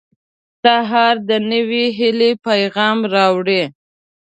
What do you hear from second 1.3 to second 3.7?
نوې هیلې پیغام راوړي.